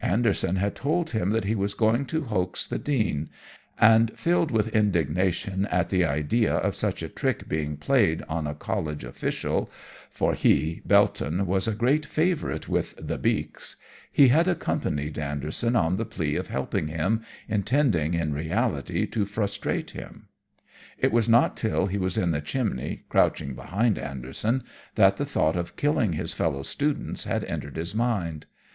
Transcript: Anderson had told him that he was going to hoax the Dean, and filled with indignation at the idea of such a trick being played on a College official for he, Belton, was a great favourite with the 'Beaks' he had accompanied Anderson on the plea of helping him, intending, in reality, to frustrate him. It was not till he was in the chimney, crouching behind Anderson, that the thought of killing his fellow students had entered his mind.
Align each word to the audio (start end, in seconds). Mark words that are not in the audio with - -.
Anderson 0.00 0.56
had 0.56 0.74
told 0.74 1.10
him 1.10 1.28
that 1.28 1.44
he 1.44 1.54
was 1.54 1.74
going 1.74 2.06
to 2.06 2.22
hoax 2.24 2.64
the 2.64 2.78
Dean, 2.78 3.28
and 3.78 4.18
filled 4.18 4.50
with 4.50 4.74
indignation 4.74 5.66
at 5.66 5.90
the 5.90 6.06
idea 6.06 6.54
of 6.54 6.74
such 6.74 7.02
a 7.02 7.08
trick 7.10 7.50
being 7.50 7.76
played 7.76 8.22
on 8.26 8.46
a 8.46 8.54
College 8.54 9.04
official 9.04 9.70
for 10.08 10.32
he, 10.32 10.80
Belton, 10.86 11.44
was 11.44 11.68
a 11.68 11.74
great 11.74 12.06
favourite 12.06 12.66
with 12.66 12.94
the 12.96 13.18
'Beaks' 13.18 13.76
he 14.10 14.28
had 14.28 14.48
accompanied 14.48 15.18
Anderson 15.18 15.76
on 15.76 15.98
the 15.98 16.06
plea 16.06 16.34
of 16.36 16.46
helping 16.48 16.88
him, 16.88 17.22
intending, 17.46 18.14
in 18.14 18.32
reality, 18.32 19.04
to 19.08 19.26
frustrate 19.26 19.90
him. 19.90 20.28
It 20.96 21.12
was 21.12 21.28
not 21.28 21.58
till 21.58 21.88
he 21.88 21.98
was 21.98 22.16
in 22.16 22.30
the 22.30 22.40
chimney, 22.40 23.02
crouching 23.10 23.54
behind 23.54 23.98
Anderson, 23.98 24.64
that 24.94 25.18
the 25.18 25.26
thought 25.26 25.56
of 25.56 25.76
killing 25.76 26.14
his 26.14 26.32
fellow 26.32 26.62
students 26.62 27.24
had 27.24 27.44
entered 27.44 27.76
his 27.76 27.94
mind. 27.94 28.46